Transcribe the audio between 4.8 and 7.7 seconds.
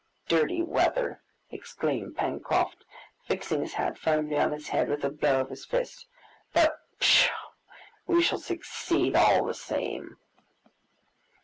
with a blow of his fist; "but pshaw,